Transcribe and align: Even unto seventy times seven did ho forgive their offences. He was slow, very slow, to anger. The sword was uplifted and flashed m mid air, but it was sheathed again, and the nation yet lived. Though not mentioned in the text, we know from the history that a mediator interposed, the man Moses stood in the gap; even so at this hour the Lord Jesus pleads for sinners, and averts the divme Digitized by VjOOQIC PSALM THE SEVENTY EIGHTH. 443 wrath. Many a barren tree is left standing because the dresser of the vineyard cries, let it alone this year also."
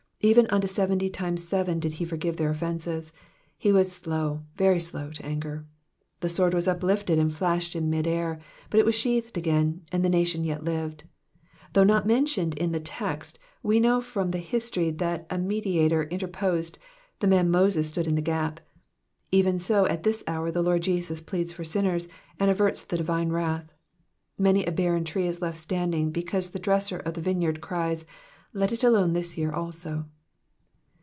Even 0.23 0.45
unto 0.51 0.67
seventy 0.67 1.09
times 1.09 1.47
seven 1.47 1.79
did 1.79 1.95
ho 1.97 2.05
forgive 2.05 2.37
their 2.37 2.51
offences. 2.51 3.11
He 3.57 3.71
was 3.71 3.91
slow, 3.91 4.43
very 4.55 4.79
slow, 4.79 5.09
to 5.09 5.25
anger. 5.25 5.65
The 6.19 6.29
sword 6.29 6.53
was 6.53 6.67
uplifted 6.67 7.17
and 7.17 7.33
flashed 7.33 7.75
m 7.75 7.89
mid 7.89 8.05
air, 8.05 8.37
but 8.69 8.79
it 8.79 8.85
was 8.85 8.93
sheathed 8.93 9.35
again, 9.35 9.81
and 9.91 10.05
the 10.05 10.09
nation 10.09 10.43
yet 10.43 10.63
lived. 10.63 11.05
Though 11.73 11.83
not 11.83 12.05
mentioned 12.05 12.53
in 12.59 12.71
the 12.71 12.79
text, 12.79 13.39
we 13.63 13.79
know 13.79 13.99
from 13.99 14.29
the 14.29 14.37
history 14.37 14.91
that 14.91 15.25
a 15.31 15.39
mediator 15.39 16.03
interposed, 16.03 16.77
the 17.17 17.25
man 17.25 17.49
Moses 17.49 17.87
stood 17.87 18.05
in 18.05 18.13
the 18.13 18.21
gap; 18.21 18.59
even 19.31 19.57
so 19.57 19.87
at 19.87 20.03
this 20.03 20.23
hour 20.27 20.51
the 20.51 20.61
Lord 20.61 20.83
Jesus 20.83 21.19
pleads 21.19 21.51
for 21.51 21.63
sinners, 21.63 22.07
and 22.39 22.51
averts 22.51 22.83
the 22.83 22.95
divme 22.97 23.05
Digitized 23.05 23.07
by 23.07 23.13
VjOOQIC 23.13 23.27
PSALM 23.27 23.33
THE 23.33 23.33
SEVENTY 23.33 23.39
EIGHTH. 23.39 24.37
443 24.37 24.37
wrath. 24.37 24.37
Many 24.37 24.65
a 24.65 24.71
barren 24.71 25.03
tree 25.03 25.25
is 25.27 25.41
left 25.41 25.57
standing 25.57 26.11
because 26.11 26.51
the 26.51 26.59
dresser 26.59 26.97
of 26.99 27.15
the 27.15 27.21
vineyard 27.21 27.59
cries, 27.59 28.05
let 28.53 28.73
it 28.73 28.83
alone 28.83 29.13
this 29.13 29.37
year 29.37 29.53
also." 29.53 30.05